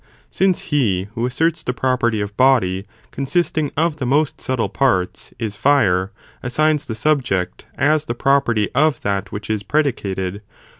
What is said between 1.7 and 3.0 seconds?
property of body,